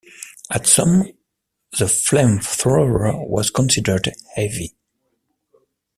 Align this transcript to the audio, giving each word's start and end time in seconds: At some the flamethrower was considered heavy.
At 0.51 0.65
some 0.65 1.11
the 1.77 1.85
flamethrower 1.85 3.27
was 3.29 3.51
considered 3.51 4.11
heavy. 4.33 4.73